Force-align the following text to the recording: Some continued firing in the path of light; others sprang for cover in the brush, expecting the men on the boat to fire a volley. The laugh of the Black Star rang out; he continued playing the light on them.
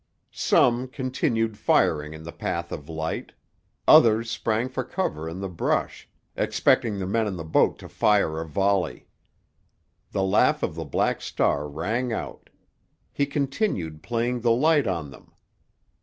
Some 0.31 0.87
continued 0.87 1.59
firing 1.59 2.15
in 2.15 2.23
the 2.23 2.31
path 2.31 2.71
of 2.71 2.89
light; 2.89 3.33
others 3.87 4.31
sprang 4.31 4.67
for 4.67 4.83
cover 4.83 5.29
in 5.29 5.41
the 5.41 5.47
brush, 5.47 6.09
expecting 6.35 6.97
the 6.97 7.05
men 7.05 7.27
on 7.27 7.37
the 7.37 7.43
boat 7.43 7.77
to 7.77 7.87
fire 7.87 8.41
a 8.41 8.47
volley. 8.47 9.05
The 10.11 10.23
laugh 10.23 10.63
of 10.63 10.73
the 10.73 10.85
Black 10.85 11.21
Star 11.21 11.69
rang 11.69 12.11
out; 12.11 12.49
he 13.13 13.27
continued 13.27 14.01
playing 14.01 14.39
the 14.41 14.49
light 14.53 14.87
on 14.87 15.11
them. 15.11 15.33